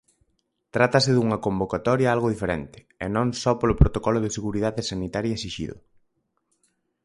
[0.75, 5.75] Trátase dunha convocatoria algo diferente e non só polo protocolo de seguridade sanitaria esixido.